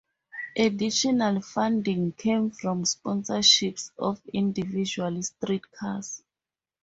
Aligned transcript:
Additional 0.57 1.43
funding 1.43 2.13
came 2.13 2.49
from 2.49 2.85
sponsorships 2.85 3.91
of 3.99 4.19
individual 4.33 5.21
streetcars. 5.21 6.23